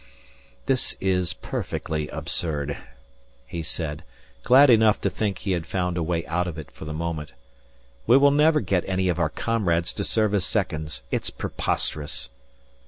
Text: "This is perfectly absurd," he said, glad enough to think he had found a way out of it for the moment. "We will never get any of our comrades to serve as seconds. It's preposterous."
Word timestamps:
"This 0.65 0.97
is 0.99 1.33
perfectly 1.33 2.07
absurd," 2.07 2.75
he 3.45 3.61
said, 3.61 4.03
glad 4.43 4.71
enough 4.71 4.99
to 5.01 5.11
think 5.11 5.37
he 5.37 5.51
had 5.51 5.67
found 5.67 5.95
a 5.95 6.01
way 6.01 6.25
out 6.25 6.47
of 6.47 6.57
it 6.57 6.71
for 6.71 6.85
the 6.85 6.91
moment. 6.91 7.33
"We 8.07 8.17
will 8.17 8.31
never 8.31 8.61
get 8.61 8.83
any 8.89 9.09
of 9.09 9.19
our 9.19 9.29
comrades 9.29 9.93
to 9.93 10.03
serve 10.03 10.33
as 10.33 10.43
seconds. 10.43 11.03
It's 11.11 11.29
preposterous." 11.29 12.31